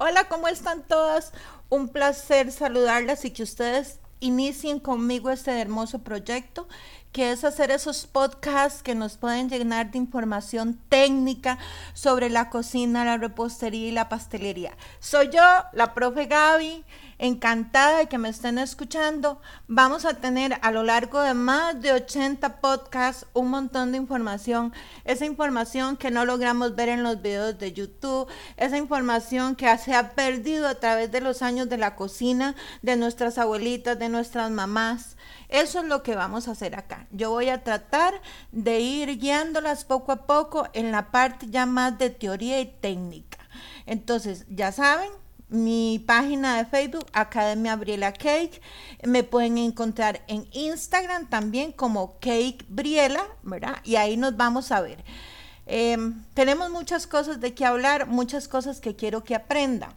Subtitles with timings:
[0.00, 1.32] Hola, ¿cómo están todas?
[1.70, 6.68] Un placer saludarlas y que ustedes inicien conmigo este hermoso proyecto
[7.18, 11.58] que es hacer esos podcasts que nos pueden llenar de información técnica
[11.92, 14.76] sobre la cocina, la repostería y la pastelería.
[15.00, 15.42] Soy yo,
[15.72, 16.84] la profe Gaby
[17.18, 19.40] encantada de que me estén escuchando.
[19.66, 24.72] Vamos a tener a lo largo de más de 80 podcasts un montón de información.
[25.04, 29.94] Esa información que no logramos ver en los videos de YouTube, esa información que se
[29.94, 34.50] ha perdido a través de los años de la cocina, de nuestras abuelitas, de nuestras
[34.50, 35.16] mamás.
[35.48, 37.06] Eso es lo que vamos a hacer acá.
[37.10, 38.20] Yo voy a tratar
[38.52, 43.38] de ir guiándolas poco a poco en la parte ya más de teoría y técnica.
[43.86, 45.10] Entonces, ya saben,
[45.48, 48.60] mi página de Facebook, Academia Briela Cake.
[49.04, 53.76] Me pueden encontrar en Instagram también como Cake Briela, ¿verdad?
[53.84, 55.02] Y ahí nos vamos a ver.
[55.66, 59.92] Em, tenemos muchas cosas de qué hablar, muchas cosas que quiero que aprendan.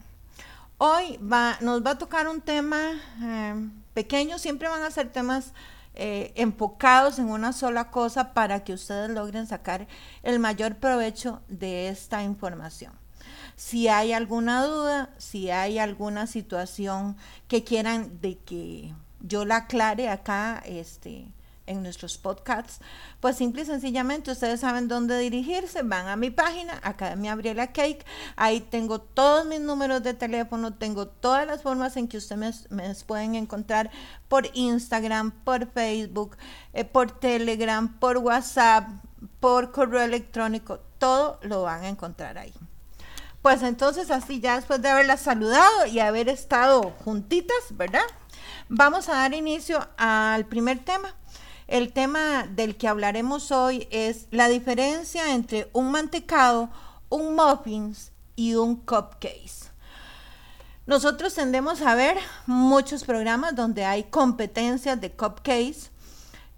[0.78, 3.72] Hoy va, nos va a tocar un tema em,
[4.02, 5.54] pequeño, siempre van a ser temas
[5.94, 9.88] eh, enfocados en una sola cosa para que ustedes logren sacar
[10.24, 12.94] el mayor provecho de esta información.
[13.56, 17.16] Si hay alguna duda, si hay alguna situación
[17.48, 21.28] que quieran de que yo la aclare acá, este,
[21.68, 22.80] en nuestros podcasts,
[23.20, 28.06] pues simple y sencillamente ustedes saben dónde dirigirse, van a mi página, Academia Gabriela Cake,
[28.36, 32.94] ahí tengo todos mis números de teléfono, tengo todas las formas en que ustedes me,
[33.06, 33.90] pueden encontrar
[34.28, 36.38] por Instagram, por Facebook,
[36.74, 38.88] eh, por Telegram, por WhatsApp,
[39.40, 42.54] por correo electrónico, todo lo van a encontrar ahí.
[43.42, 48.04] Pues entonces así ya después de haberlas saludado y haber estado juntitas, ¿verdad?
[48.70, 51.16] Vamos a dar inicio al primer tema.
[51.72, 56.70] El tema del que hablaremos hoy es la diferencia entre un mantecado,
[57.08, 59.72] un muffins y un cupcake.
[60.86, 65.92] Nosotros tendemos a ver muchos programas donde hay competencias de cupcakes.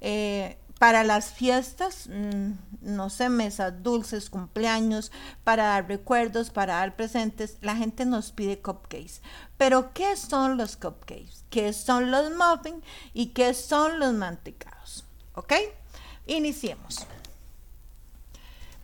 [0.02, 2.52] Eh, para las fiestas, mm,
[2.82, 5.11] no sé, mesas dulces, cumpleaños,
[5.43, 9.21] para dar recuerdos, para dar presentes, la gente nos pide cupcakes.
[9.58, 11.45] Pero, ¿qué son los cupcakes?
[11.49, 12.83] ¿Qué son los muffins?
[13.14, 15.05] ¿Y qué son los mantecados?
[15.33, 15.54] ¿Ok?
[16.27, 17.05] Iniciemos.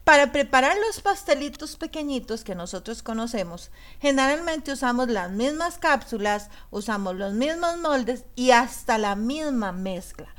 [0.04, 3.70] Para preparar los pastelitos pequeñitos que nosotros conocemos,
[4.02, 10.34] generalmente usamos las mismas cápsulas, usamos los mismos moldes y hasta la misma mezcla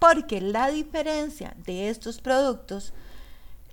[0.00, 2.92] porque la diferencia de estos productos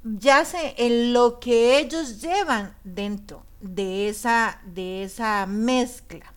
[0.04, 6.34] yace en lo que ellos llevan dentro de esa, de esa mezcla.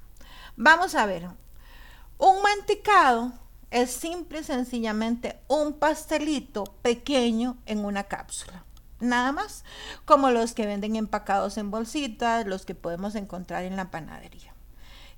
[0.56, 1.28] Vamos a ver,
[2.18, 3.32] un mantecado
[3.70, 8.64] es simple y sencillamente un pastelito pequeño en una cápsula.
[9.00, 9.64] Nada más,
[10.04, 14.54] como los que venden empacados en bolsitas, los que podemos encontrar en la panadería.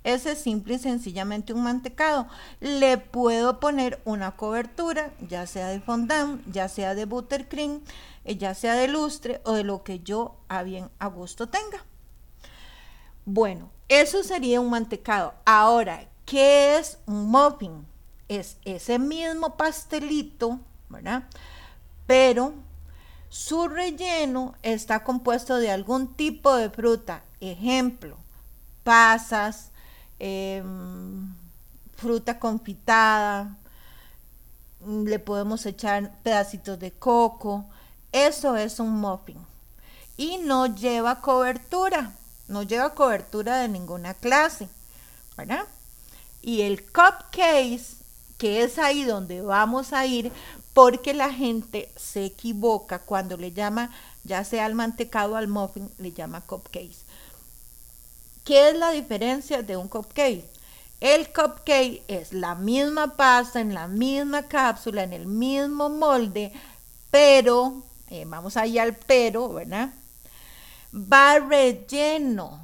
[0.03, 2.27] Ese es simple y sencillamente un mantecado.
[2.59, 7.81] Le puedo poner una cobertura, ya sea de fondant, ya sea de buttercream,
[8.25, 11.85] eh, ya sea de lustre o de lo que yo a bien a gusto tenga.
[13.25, 15.33] Bueno, eso sería un mantecado.
[15.45, 17.92] Ahora, ¿qué es un muffin?
[18.35, 21.23] Es ese mismo pastelito, ¿verdad?
[22.07, 22.53] Pero
[23.29, 27.23] su relleno está compuesto de algún tipo de fruta.
[27.39, 28.17] Ejemplo,
[28.83, 29.71] pasas,
[30.25, 31.35] Em,
[31.97, 33.57] fruta confitada,
[34.85, 37.65] le podemos echar pedacitos de coco.
[38.13, 39.45] Eso es un muffin.
[40.15, 42.13] Y no lleva cobertura,
[42.47, 44.69] no lleva cobertura de ninguna clase,
[45.35, 45.65] ¿verdad?
[46.41, 47.81] Y el cupcake,
[48.43, 50.29] que es ahí donde vamos a ir,
[50.73, 53.89] porque la gente se equivoca cuando le llama,
[54.25, 56.91] ya sea al mantecado al muffin, le llama cupcake.
[58.43, 60.43] ¿Qué es la diferencia de un cupcake?
[60.99, 66.51] El cupcake es la misma pasta en la misma cápsula, en el mismo molde,
[67.11, 69.93] pero, eh, vamos allá al pero, ¿verdad?
[70.93, 72.59] Va relleno.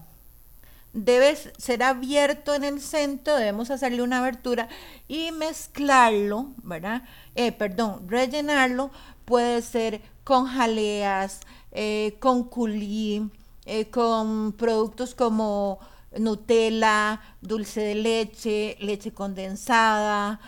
[1.02, 4.68] Debe ser abierto en el centro, debemos hacerle una abertura
[5.08, 7.04] y mezclarlo, ¿verdad?
[7.36, 8.92] Eh, perdón, rellenarlo
[9.24, 11.40] puede ser con jaleas,
[11.72, 13.32] eh, con culí,
[13.66, 15.80] eh, con productos como
[16.18, 20.42] Nutella, dulce de leche, leche condensada.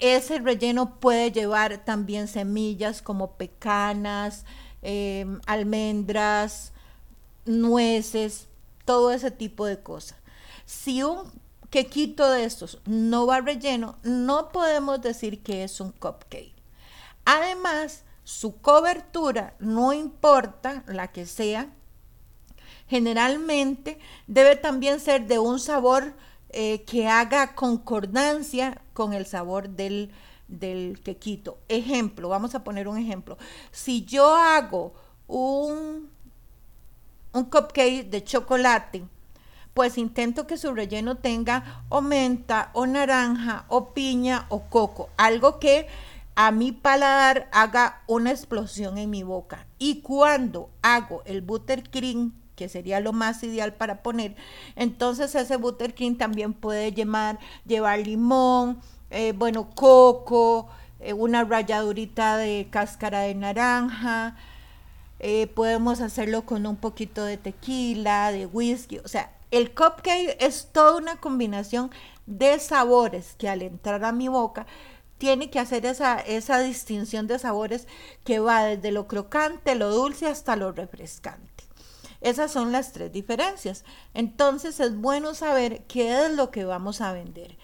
[0.00, 4.44] Ese relleno puede llevar también semillas como pecanas,
[5.46, 6.72] almendras,
[7.46, 8.48] nueces,
[8.88, 10.16] todo ese tipo de cosas.
[10.64, 11.30] Si un
[11.68, 16.54] quequito de estos no va relleno, no podemos decir que es un cupcake.
[17.26, 21.70] Además, su cobertura, no importa la que sea,
[22.88, 26.14] Generalmente debe también ser de un sabor
[26.48, 30.10] eh, que haga concordancia con el sabor del,
[30.48, 31.58] del quequito.
[31.68, 33.36] Ejemplo, vamos a poner un ejemplo.
[33.72, 34.94] Si yo hago
[35.26, 36.08] un,
[37.38, 39.04] un cupcake de chocolate,
[39.74, 45.08] pues intento que su relleno tenga o menta, o naranja, o piña, o coco.
[45.16, 45.86] Algo que
[46.34, 49.66] a mi paladar haga una explosión en mi boca.
[49.78, 54.34] Y cuando hago el buttercream, que sería lo más ideal para poner,
[54.74, 58.80] entonces ese buttercream también puede llevar, llevar limón,
[59.10, 60.68] eh, bueno, coco,
[61.00, 64.36] eh, una ralladurita de cáscara de naranja.
[65.20, 68.98] Eh, podemos hacerlo con un poquito de tequila, de whisky.
[68.98, 71.90] O sea, el cupcake es toda una combinación
[72.26, 74.66] de sabores que al entrar a mi boca
[75.16, 77.88] tiene que hacer esa, esa distinción de sabores
[78.24, 81.64] que va desde lo crocante, lo dulce hasta lo refrescante.
[82.20, 83.84] Esas son las tres diferencias.
[84.14, 87.56] Entonces es bueno saber qué es lo que vamos a vender.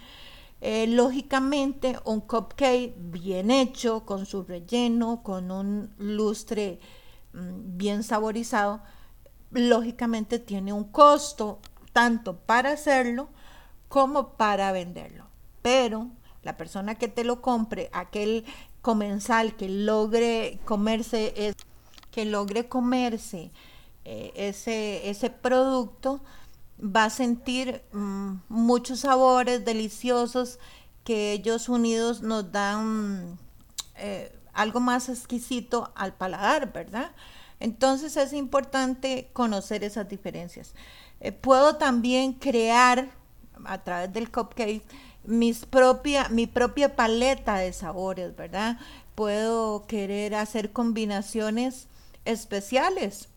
[0.61, 6.81] Eh, lógicamente un cupcake bien hecho, con su relleno, con un lustre
[7.35, 8.83] bien saborizado,
[9.51, 11.61] lógicamente tiene un costo
[11.93, 13.29] tanto para hacerlo
[13.89, 15.27] como para venderlo.
[15.63, 16.09] Pero
[16.43, 18.45] la persona que te lo compre, aquel
[18.83, 21.55] comensal que logre comerse,
[22.11, 23.51] que logre comerse
[24.05, 26.21] eh, ese, ese producto,
[26.79, 30.59] va a sentir mm, muchos sabores deliciosos
[31.05, 33.39] que ellos unidos nos dan
[33.97, 37.13] eh, algo más exquisito al paladar, ¿verdad?
[37.61, 40.75] Entonces es importante conocer esas diferencias.
[41.21, 43.11] Eh, puedo también crear
[43.65, 44.83] a través del cupcake
[45.25, 48.79] mis propia, mi propia paleta de sabores, ¿verdad?
[49.15, 51.89] Puedo querer hacer combinaciones
[52.25, 53.29] especiales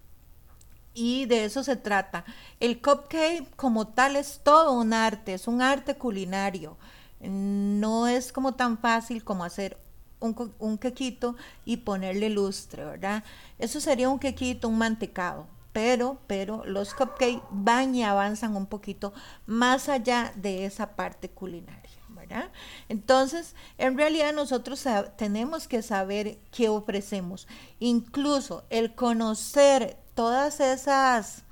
[0.94, 2.26] y de eso se trata.
[2.60, 6.78] El cupcake como tal es todo un arte, es un arte culinario.
[7.20, 9.78] No es como tan fácil como hacer
[10.20, 11.36] un, un quequito
[11.66, 13.24] y ponerle lustre, ¿verdad?
[13.60, 15.48] Eso sería un quequito, un mantecado.
[15.74, 19.14] Pero, pero los cupcakes van y avanzan un poquito
[19.46, 21.92] más allá de esa parte culinaria.
[22.10, 22.50] ¿verdad?
[22.90, 24.84] Entonces, en realidad nosotros
[25.18, 27.48] tenemos que saber qué ofrecemos.
[27.80, 31.44] Incluso el conocer todas esas,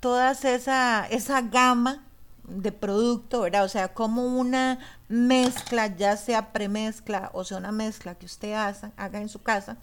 [0.00, 2.09] todas esa, esa gama
[2.50, 3.64] de producto, ¿verdad?
[3.64, 8.92] O sea, como una mezcla, ya sea premezcla o sea una mezcla que usted haga,
[8.96, 9.76] haga en su casa,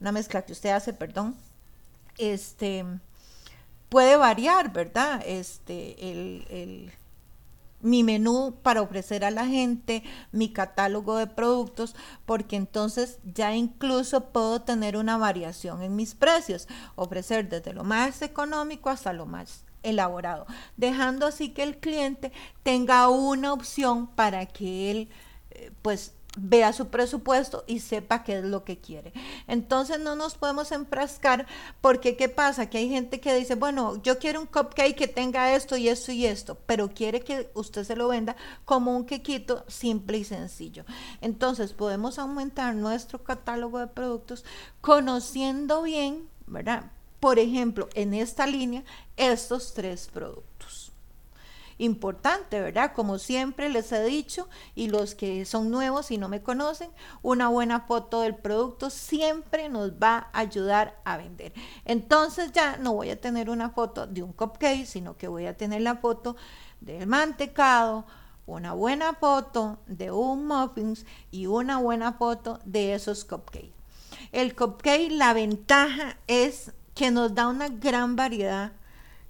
[0.00, 1.34] una mezcla que usted hace, perdón,
[2.18, 2.84] este,
[3.88, 5.22] puede variar, ¿verdad?
[5.26, 6.92] Este, el
[7.86, 11.94] mi menú para ofrecer a la gente, mi catálogo de productos,
[12.24, 18.22] porque entonces ya incluso puedo tener una variación en mis precios, ofrecer desde lo más
[18.22, 20.46] económico hasta lo más elaborado,
[20.76, 22.32] dejando así que el cliente
[22.62, 25.08] tenga una opción para que él
[25.50, 29.12] eh, pues vea su presupuesto y sepa qué es lo que quiere.
[29.46, 31.46] Entonces no nos podemos enfrascar
[31.80, 32.68] porque ¿qué pasa?
[32.68, 36.12] Que hay gente que dice, bueno, yo quiero un cupcake que tenga esto y esto
[36.12, 40.84] y esto, pero quiere que usted se lo venda como un quequito simple y sencillo.
[41.20, 44.44] Entonces podemos aumentar nuestro catálogo de productos
[44.80, 46.92] conociendo bien, ¿verdad?
[47.20, 48.84] Por ejemplo, en esta línea,
[49.16, 50.92] estos tres productos
[51.78, 52.92] importante, ¿verdad?
[52.94, 56.90] Como siempre les he dicho, y los que son nuevos y no me conocen,
[57.22, 61.52] una buena foto del producto siempre nos va a ayudar a vender.
[61.84, 65.56] Entonces ya no voy a tener una foto de un cupcake, sino que voy a
[65.56, 66.36] tener la foto
[66.80, 68.06] del mantecado,
[68.46, 73.74] una buena foto de un muffins y una buena foto de esos cupcakes.
[74.32, 78.72] El cupcake, la ventaja es que nos da una gran variedad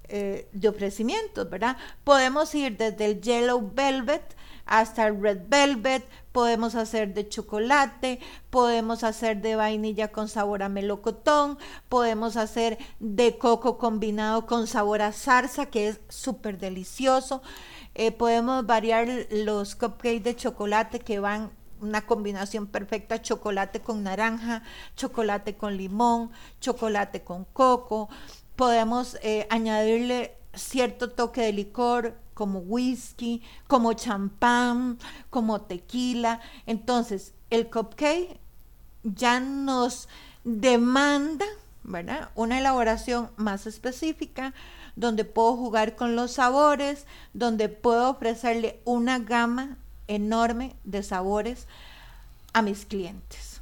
[0.09, 1.77] eh, de ofrecimientos, ¿verdad?
[2.05, 8.21] Podemos ir desde el Yellow Velvet hasta el Red Velvet, podemos hacer de chocolate,
[8.51, 11.59] podemos hacer de vainilla con sabor a melocotón,
[11.89, 17.43] podemos hacer de coco combinado con sabor a zarza, que es súper delicioso.
[17.95, 24.63] Eh, podemos variar los cupcakes de chocolate que van una combinación perfecta, chocolate con naranja,
[24.97, 26.31] chocolate con limón,
[26.61, 28.09] chocolate con coco,
[28.57, 34.99] podemos eh, añadirle cierto toque de licor como whisky, como champán,
[35.31, 36.41] como tequila.
[36.67, 38.39] Entonces, el cupcake
[39.03, 40.09] ya nos
[40.45, 41.47] demanda,
[41.83, 42.31] ¿verdad?
[42.35, 44.53] Una elaboración más específica,
[44.97, 51.67] donde puedo jugar con los sabores, donde puedo ofrecerle una gama enorme de sabores
[52.53, 53.57] a mis clientes.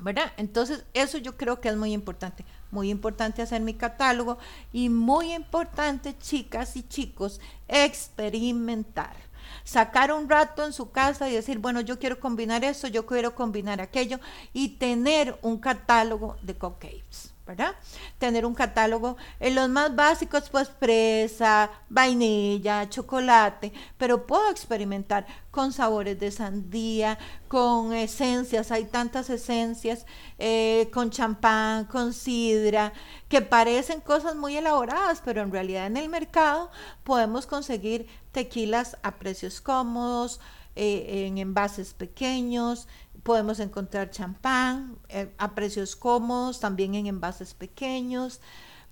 [0.00, 0.32] ¿verdad?
[0.36, 2.44] Entonces, eso yo creo que es muy importante.
[2.70, 4.38] Muy importante hacer mi catálogo
[4.72, 9.16] y muy importante, chicas y chicos, experimentar.
[9.64, 13.34] Sacar un rato en su casa y decir, bueno, yo quiero combinar esto, yo quiero
[13.34, 14.20] combinar aquello
[14.52, 17.32] y tener un catálogo de cupcakes.
[17.48, 17.74] ¿Verdad?
[18.18, 25.72] Tener un catálogo en los más básicos, pues fresa, vainilla, chocolate, pero puedo experimentar con
[25.72, 30.04] sabores de sandía, con esencias, hay tantas esencias,
[30.38, 32.92] eh, con champán, con sidra,
[33.30, 36.70] que parecen cosas muy elaboradas, pero en realidad en el mercado
[37.02, 40.38] podemos conseguir tequilas a precios cómodos,
[40.80, 42.86] eh, en envases pequeños,
[43.28, 48.40] podemos encontrar champán eh, a precios cómodos, también en envases pequeños,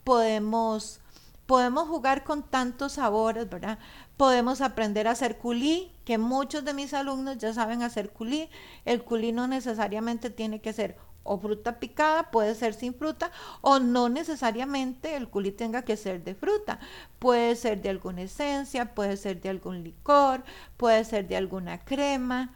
[0.05, 1.01] podemos,
[1.47, 3.79] podemos jugar con tantos sabores, ¿verdad?
[4.19, 8.51] Podemos aprender a hacer culí, que muchos de mis alumnos ya saben hacer culí.
[8.85, 13.79] El culí no necesariamente tiene que ser o fruta picada, puede ser sin fruta, o
[13.79, 16.79] no necesariamente el culí tenga que ser de fruta.
[17.19, 20.45] Puede ser de alguna esencia, puede ser de algún licor,
[20.77, 22.55] puede ser de alguna crema,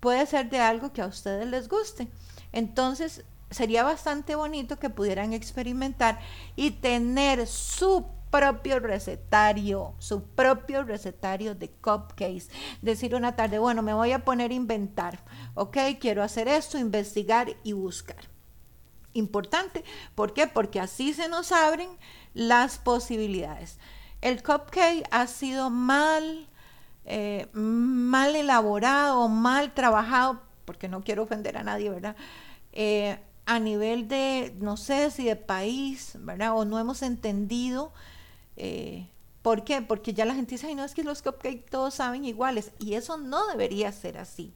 [0.00, 2.08] puede ser de algo que a ustedes les guste.
[2.52, 6.18] Entonces, sería bastante bonito que pudieran experimentar
[6.56, 12.48] y tener su propio recetario, su propio recetario de cupcakes.
[12.82, 15.20] Decir una tarde, bueno, me voy a poner a inventar,
[15.54, 15.76] ¿ok?
[16.00, 18.28] Quiero hacer esto, investigar y buscar.
[19.14, 19.82] Importante,
[20.14, 20.46] ¿por qué?
[20.46, 21.88] Porque así se nos abren
[22.34, 23.78] las posibilidades.
[24.20, 26.47] El cupcake ha sido mal,
[27.08, 32.16] eh, mal elaborado, mal trabajado, porque no quiero ofender a nadie, ¿verdad?
[32.72, 36.56] Eh, a nivel de, no sé si de país, ¿verdad?
[36.56, 37.92] O no hemos entendido
[38.56, 39.08] eh,
[39.42, 39.80] ¿Por qué?
[39.80, 42.72] Porque ya la gente dice, Ay, no, es que los cupcakes todos saben iguales.
[42.78, 44.52] Y eso no debería ser así.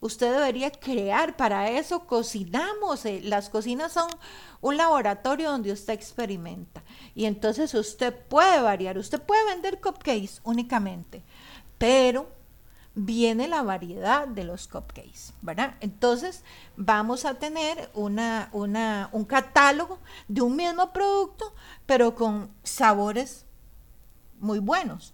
[0.00, 3.04] Usted debería crear, para eso cocinamos.
[3.22, 4.08] Las cocinas son
[4.60, 6.82] un laboratorio donde usted experimenta.
[7.14, 11.22] Y entonces usted puede variar, usted puede vender cupcakes únicamente,
[11.78, 12.28] pero
[12.98, 15.74] viene la variedad de los cupcakes, ¿verdad?
[15.80, 16.42] Entonces
[16.76, 21.54] vamos a tener una, una, un catálogo de un mismo producto,
[21.84, 23.44] pero con sabores
[24.40, 25.12] muy buenos.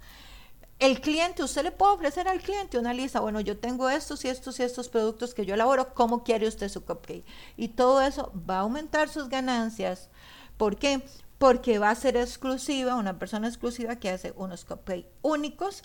[0.78, 4.28] El cliente, usted le puede ofrecer al cliente una lista, bueno, yo tengo estos y
[4.28, 7.24] estos y estos productos que yo elaboro, ¿cómo quiere usted su cupcake?
[7.56, 10.08] Y todo eso va a aumentar sus ganancias.
[10.56, 11.04] ¿Por qué?
[11.38, 15.82] Porque va a ser exclusiva, una persona exclusiva que hace unos cupcakes únicos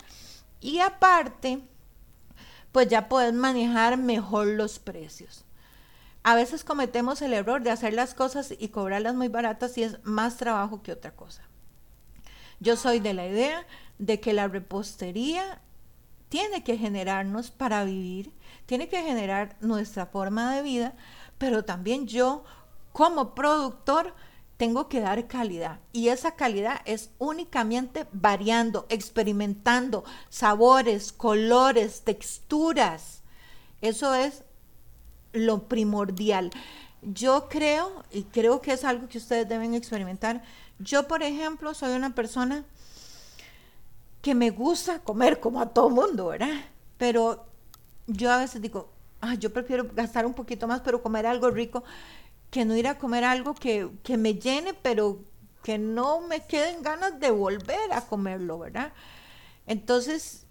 [0.60, 1.60] y aparte
[2.72, 5.44] pues ya puedes manejar mejor los precios.
[6.22, 10.04] A veces cometemos el error de hacer las cosas y cobrarlas muy baratas y es
[10.04, 11.42] más trabajo que otra cosa.
[12.60, 13.66] Yo soy de la idea
[13.98, 15.60] de que la repostería
[16.28, 18.32] tiene que generarnos para vivir,
[18.66, 20.94] tiene que generar nuestra forma de vida,
[21.38, 22.44] pero también yo
[22.92, 24.14] como productor
[24.58, 25.80] tengo que dar calidad.
[25.92, 33.22] Y esa calidad es únicamente variando, experimentando sabores, colores, texturas.
[33.80, 34.42] Eso es
[35.32, 36.50] lo primordial.
[37.02, 40.42] Yo creo, y creo que es algo que ustedes deben experimentar,
[40.80, 42.64] yo por ejemplo soy una persona
[44.20, 46.64] que me gusta comer como a todo mundo, ¿verdad?
[46.98, 47.46] Pero
[48.08, 51.84] yo a veces digo, ah, yo prefiero gastar un poquito más, pero comer algo rico
[52.50, 55.20] que no ir a comer algo que, me llene, pero
[55.62, 58.92] que no me queden ganas de volver a comerlo, ¿verdad?
[59.66, 60.46] Entonces,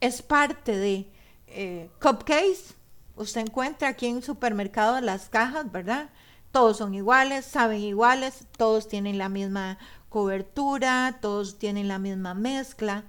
[0.00, 1.10] es parte de
[1.48, 2.74] eh, cupcakes.
[3.16, 6.10] Usted encuentra aquí en supermercado las cajas, ¿verdad?
[6.52, 9.78] Todos son iguales, saben iguales, todos tienen la misma
[10.08, 13.04] cobertura, todos tienen la misma mezcla.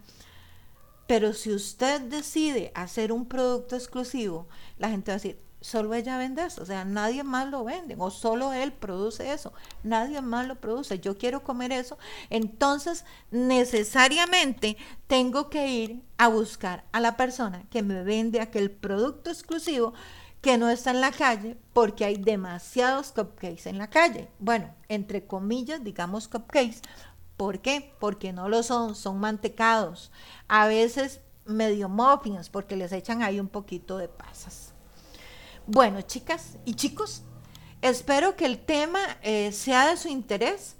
[1.07, 6.17] Pero si usted decide hacer un producto exclusivo, la gente va a decir, solo ella
[6.17, 9.53] vende eso, o sea, nadie más lo vende, o solo él produce eso,
[9.83, 11.97] nadie más lo produce, yo quiero comer eso,
[12.29, 14.75] entonces necesariamente
[15.07, 19.93] tengo que ir a buscar a la persona que me vende aquel producto exclusivo
[20.41, 24.27] que no está en la calle porque hay demasiados cupcakes en la calle.
[24.39, 26.81] Bueno, entre comillas, digamos cupcakes.
[27.37, 27.93] ¿Por qué?
[27.99, 30.11] Porque no lo son, son mantecados.
[30.47, 34.73] A veces medio muffins porque les echan ahí un poquito de pasas.
[35.73, 37.21] Bueno, chicas y chicos,
[37.81, 40.75] espero que el tema eh, sea de su interés.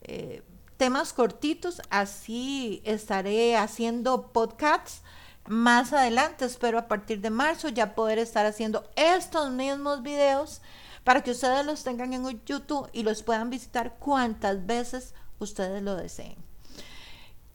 [0.00, 0.42] Eh,
[0.78, 5.02] temas cortitos, así estaré haciendo podcasts
[5.46, 6.46] más adelante.
[6.46, 10.62] Espero a partir de marzo ya poder estar haciendo estos mismos videos
[11.04, 15.96] para que ustedes los tengan en YouTube y los puedan visitar cuantas veces ustedes lo
[15.96, 16.49] deseen.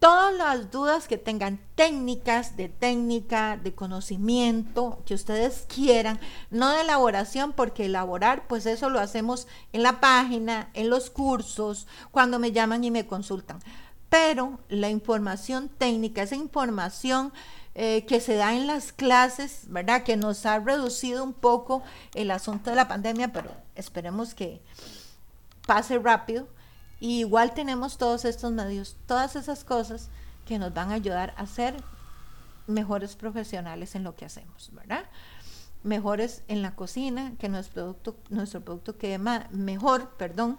[0.05, 6.19] Todas las dudas que tengan técnicas, de técnica, de conocimiento, que ustedes quieran,
[6.51, 11.87] no de elaboración, porque elaborar, pues eso lo hacemos en la página, en los cursos,
[12.11, 13.63] cuando me llaman y me consultan.
[14.07, 17.33] Pero la información técnica, esa información
[17.73, 20.03] eh, que se da en las clases, ¿verdad?
[20.03, 21.81] Que nos ha reducido un poco
[22.13, 24.61] el asunto de la pandemia, pero esperemos que
[25.65, 26.47] pase rápido
[26.99, 30.09] igual tenemos todos estos medios, todas esas cosas
[30.45, 31.75] que nos van a ayudar a ser
[32.67, 35.05] mejores profesionales en lo que hacemos, ¿verdad?
[35.83, 39.19] Mejores en la cocina, que nuestro producto, nuestro producto quede
[39.51, 40.57] mejor, perdón.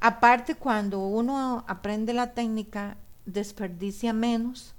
[0.00, 2.96] Aparte, cuando uno aprende la técnica,
[3.26, 4.74] desperdicia menos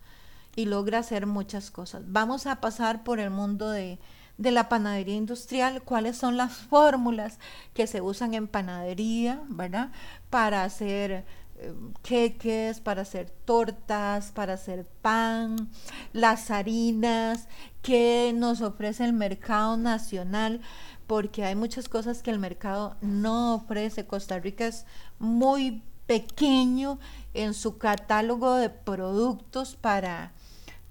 [0.55, 2.03] y logra hacer muchas cosas.
[2.07, 3.99] Vamos a pasar por el mundo de,
[4.37, 7.39] de la panadería industrial, cuáles son las fórmulas
[7.73, 9.91] que se usan en panadería, ¿verdad?
[10.29, 11.25] Para hacer
[11.59, 15.69] eh, queques, para hacer tortas, para hacer pan,
[16.13, 17.47] las harinas
[17.81, 20.61] que nos ofrece el mercado nacional,
[21.07, 24.05] porque hay muchas cosas que el mercado no ofrece.
[24.05, 24.85] Costa Rica es
[25.19, 26.99] muy pequeño
[27.33, 30.33] en su catálogo de productos para,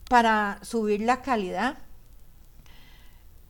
[0.09, 1.79] para subir la calidad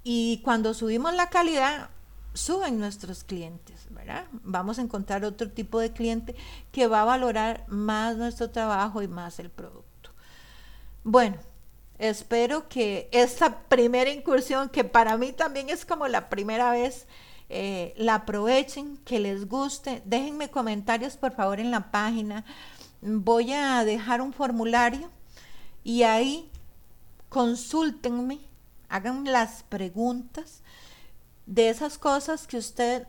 [0.09, 1.91] y cuando subimos la calidad,
[2.33, 4.27] suben nuestros clientes, ¿verdad?
[4.45, 6.37] Vamos a encontrar otro tipo de cliente
[6.71, 10.11] que va a valorar más nuestro trabajo y más el producto.
[11.03, 11.39] Bueno,
[11.99, 17.09] espero que esta primera incursión, que para mí también es como la primera vez,
[17.49, 20.03] eh, la aprovechen, que les guste.
[20.05, 22.45] Déjenme comentarios por favor en la página.
[23.03, 25.11] Voy a dejar un formulario
[25.83, 26.49] y ahí
[27.29, 28.39] consúltenme
[28.89, 30.63] hagan las preguntas
[31.47, 33.07] de esas cosas que usted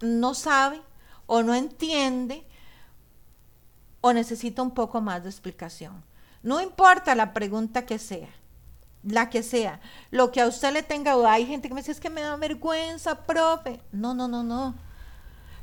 [0.00, 0.80] no sabe
[1.26, 2.44] o no entiende
[4.00, 6.04] o necesita un poco más de explicación.
[6.42, 8.28] No importa la pregunta que sea,
[9.02, 11.32] la que sea, lo que a usted le tenga duda.
[11.32, 13.80] Hay gente que me dice, es que me da vergüenza, profe.
[13.92, 14.74] No, no, no, no.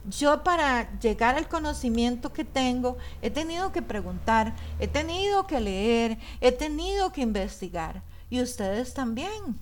[0.10, 6.18] Yo para llegar al conocimiento que tengo, he tenido que preguntar, he tenido que leer,
[6.40, 8.02] he tenido que investigar
[8.32, 9.60] y ustedes también.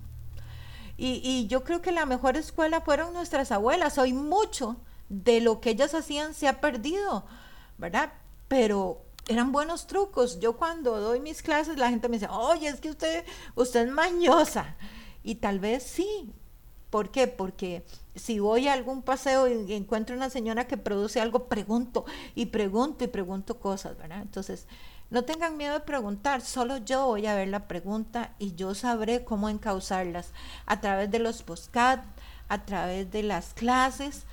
[0.95, 3.97] Y, yo creo que la mejor escuela fueron nuestras abuelas.
[3.97, 4.77] Hoy mucho
[5.09, 7.25] de lo que ellas hacían se ha perdido,
[7.77, 8.13] ¿verdad?
[8.47, 10.39] Pero eran buenos trucos.
[10.39, 13.91] Yo cuando doy mis clases, la gente me dice, oye, es que usted, usted es
[13.91, 14.75] mañosa.
[15.23, 16.31] Y tal vez sí.
[16.89, 17.27] ¿Por qué?
[17.27, 22.47] Porque si voy a algún paseo y encuentro una señora que produce algo, pregunto y
[22.47, 24.21] pregunto y pregunto cosas, ¿verdad?
[24.21, 24.67] Entonces,
[25.09, 29.23] no tengan miedo de preguntar, solo yo voy a ver la pregunta y yo sabré
[29.23, 30.33] cómo encauzarlas
[30.65, 32.01] a través de los postcard,
[32.47, 34.25] a través de las clases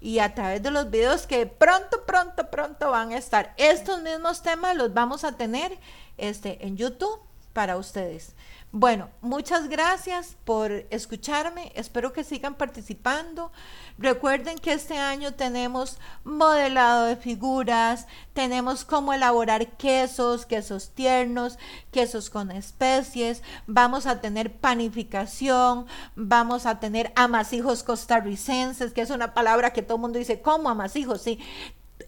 [0.00, 3.54] y a través de los videos que pronto, pronto, pronto van a estar.
[3.56, 5.78] Estos mismos temas los vamos a tener
[6.18, 7.20] este, en YouTube
[7.54, 8.34] para ustedes.
[8.76, 11.70] Bueno, muchas gracias por escucharme.
[11.76, 13.52] Espero que sigan participando.
[13.98, 21.56] Recuerden que este año tenemos modelado de figuras, tenemos cómo elaborar quesos, quesos tiernos,
[21.92, 23.44] quesos con especies.
[23.68, 25.86] Vamos a tener panificación,
[26.16, 30.68] vamos a tener amasijos costarricenses, que es una palabra que todo el mundo dice, ¿cómo
[30.68, 31.22] amasijos?
[31.22, 31.38] Sí,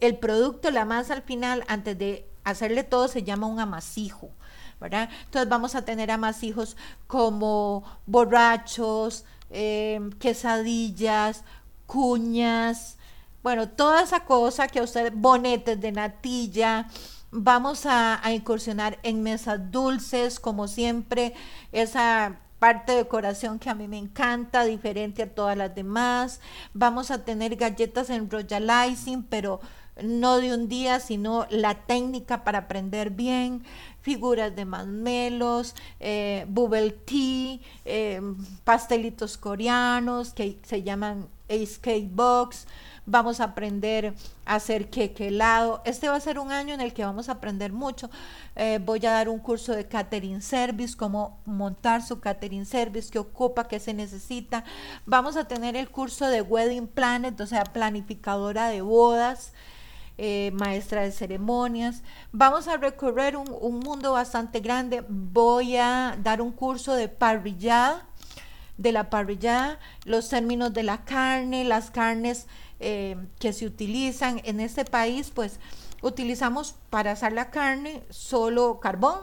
[0.01, 4.33] el producto, la masa al final, antes de hacerle todo, se llama un amasijo.
[4.81, 11.45] Entonces vamos a tener amasijos como borrachos, em, quesadillas,
[11.87, 12.97] cuñas,
[13.43, 16.89] bueno, toda esa cosa que usted, bonetes de natilla,
[17.31, 21.33] vamos a, a, incursionar en mesas dulces, como siempre,
[21.71, 26.41] esa parte de decoración que a mí me encanta, diferente a todas las demás.
[26.75, 29.61] Vamos a tener galletas en royal icing, pero
[30.03, 33.65] no de un día, sino la técnica para aprender bien
[34.03, 38.21] figuras de masmelos, eh, bubble tea, eh,
[38.63, 42.67] pastelitos coreanos que se llaman Ace Cake Box.
[43.09, 45.81] Vamos a aprender a hacer queque helado.
[45.85, 48.11] Este va a ser un año en el que vamos a aprender mucho.
[48.57, 53.21] Eh, voy a dar un curso de catering service, cómo montar su catering service, qué
[53.21, 54.65] ocupa, qué se necesita.
[55.05, 59.53] Vamos a tener el curso de wedding planet, o sea, planificadora de bodas.
[60.19, 62.03] Eh, maestra de ceremonias.
[62.33, 65.05] Vamos a recorrer un, mundo bastante grande.
[65.11, 68.07] Voy a dar un curso de parrillada,
[68.79, 72.47] de la parrillada, los términos de la carne, las carnes
[72.81, 75.61] eh, que se utilizan en este país, pues
[76.01, 79.21] utilizamos para hacer la carne solo carbón,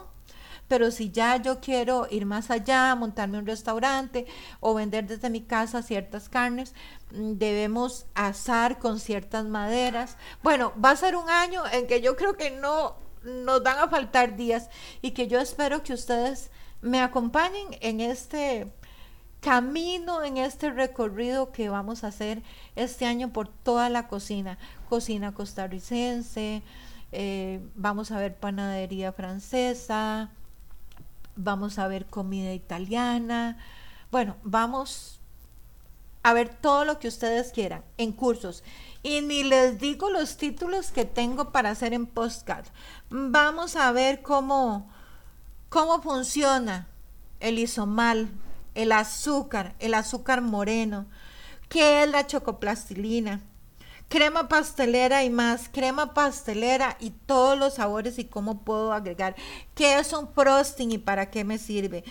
[0.74, 4.26] pero si ya yo quiero ir más allá, montarme un restaurante
[4.58, 6.74] o vender desde mi casa ciertas carnes,
[7.12, 10.16] mm, debemos asar con ciertas maderas.
[10.42, 13.88] Bueno, va a ser un año en que yo creo que no nos van a
[13.88, 14.68] faltar días
[15.00, 18.72] y que yo espero que ustedes me acompañen en este
[19.38, 22.42] camino, en este recorrido que vamos a hacer
[22.74, 24.58] este año por toda la cocina,
[24.88, 26.64] cocina costarricense,
[27.12, 30.32] eh, vamos a ver panadería francesa,
[31.36, 33.58] vamos a ver comida italiana,
[34.10, 35.20] bueno, vamos
[36.22, 38.64] a ver todo lo que ustedes quieran en cursos.
[39.02, 42.64] Y ni les digo los títulos que tengo para hacer en postcard.
[43.10, 44.90] Vamos a ver cómo,
[45.68, 46.88] cómo funciona
[47.40, 48.30] el isomal,
[48.74, 51.06] el azúcar, el azúcar moreno,
[51.68, 53.42] qué es la chocoplastilina,
[54.14, 59.34] crema pastelera y más, crema pastelera y todos los sabores y cómo puedo agregar,
[59.74, 62.04] qué es un frosting y para qué me sirve,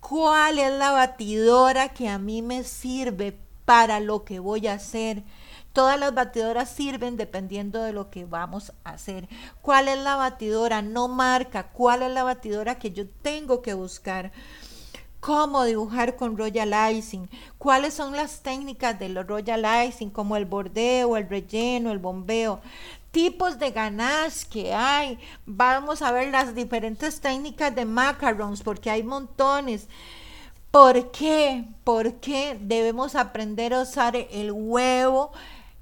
[0.00, 5.22] cuál es la batidora que a mí me sirve para lo que voy a hacer.
[5.72, 9.28] Todas las batidoras sirven dependiendo de lo que vamos a hacer.
[9.62, 10.82] ¿Cuál es la batidora?
[10.82, 11.68] No marca.
[11.68, 14.32] ¿Cuál es la batidora que yo tengo que buscar?
[15.24, 21.16] Cómo dibujar con royal icing, cuáles son las técnicas del royal icing, como el bordeo,
[21.16, 22.60] el relleno, el bombeo,
[23.10, 25.18] tipos de ganache que hay.
[25.46, 29.88] Vamos a ver las diferentes técnicas de macarons, porque hay montones.
[30.70, 31.64] ¿Por qué?
[31.84, 35.32] ¿Por qué debemos aprender a usar el huevo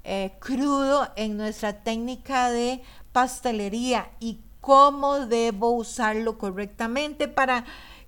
[0.05, 7.65] eh, crudo en nuestra técnica de pastelería y cómo debo usarlo correctamente para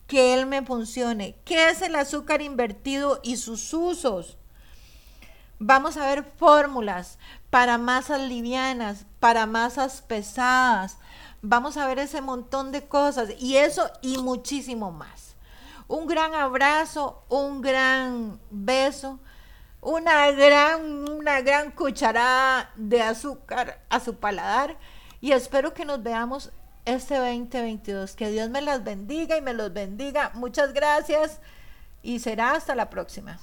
[0.07, 1.35] que él me funcione.
[1.45, 4.37] ¿Qué es el azúcar invertido y sus usos?
[5.59, 7.17] Vamos a ver fórmulas
[7.49, 10.97] para masas livianas, para masas pesadas.
[11.41, 15.35] Vamos a ver ese montón de cosas y eso y muchísimo más.
[15.87, 19.19] Un gran abrazo, un gran beso,
[19.81, 24.77] una gran, una gran cucharada de azúcar a su paladar
[25.21, 26.51] y espero que nos veamos
[26.85, 28.15] este 2022.
[28.15, 30.31] Que Dios me las bendiga y me los bendiga.
[30.33, 31.39] Muchas gracias
[32.01, 33.39] y será hasta la próxima.